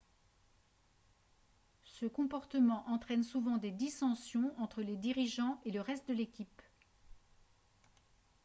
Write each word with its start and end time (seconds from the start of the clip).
ce 1.83 2.07
comportement 2.07 2.89
entraîne 2.89 3.21
souvent 3.21 3.57
des 3.57 3.69
dissensions 3.69 4.51
entre 4.57 4.81
les 4.81 4.95
dirigeants 4.97 5.61
et 5.63 5.69
le 5.69 5.79
reste 5.81 6.07
de 6.07 6.15
l'équipe 6.15 6.61